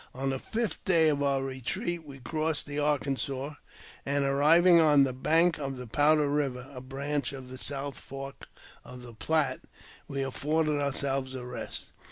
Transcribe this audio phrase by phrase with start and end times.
[0.15, 3.51] On the fifth day of our retreat we crossed th^: Arkansas,
[4.03, 8.47] and, arriving on the bank of Powder Eiver (a brancMJ of the south fork
[8.83, 9.61] of the Platte),
[10.07, 11.91] we afforded ourselves a rest.